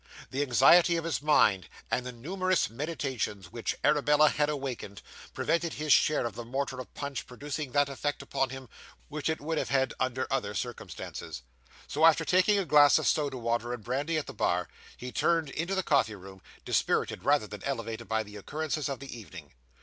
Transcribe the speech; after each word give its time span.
The 0.31 0.41
anxiety 0.41 0.95
of 0.95 1.03
his 1.03 1.21
mind, 1.21 1.69
and 1.91 2.03
the 2.03 2.11
numerous 2.11 2.71
meditations 2.71 3.51
which 3.51 3.77
Arabella 3.83 4.29
had 4.29 4.49
awakened, 4.49 5.03
prevented 5.35 5.73
his 5.73 5.93
share 5.93 6.25
of 6.25 6.33
the 6.33 6.43
mortar 6.43 6.79
of 6.79 6.91
punch 6.95 7.27
producing 7.27 7.71
that 7.73 7.87
effect 7.87 8.23
upon 8.23 8.49
him 8.49 8.67
which 9.09 9.29
it 9.29 9.39
would 9.39 9.59
have 9.59 9.69
had 9.69 9.93
under 9.99 10.25
other 10.33 10.55
circumstances. 10.55 11.43
So, 11.87 12.03
after 12.03 12.25
taking 12.25 12.57
a 12.57 12.65
glass 12.65 12.97
of 12.97 13.05
soda 13.05 13.37
water 13.37 13.73
and 13.73 13.83
brandy 13.83 14.17
at 14.17 14.25
the 14.25 14.33
bar, 14.33 14.69
he 14.97 15.11
turned 15.11 15.51
into 15.51 15.75
the 15.75 15.83
coffee 15.83 16.15
room, 16.15 16.41
dispirited 16.65 17.23
rather 17.23 17.45
than 17.45 17.63
elevated 17.63 18.07
by 18.07 18.23
the 18.23 18.37
occurrences 18.37 18.89
of 18.89 19.01
the 19.01 19.19
evening. 19.19 19.53